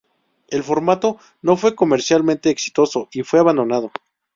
[0.47, 3.91] El formato no fue comercialmente exitoso y fue abandonado.